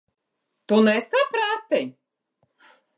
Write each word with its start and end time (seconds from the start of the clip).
Tu 0.67 0.79
nesaprati. 0.87 1.81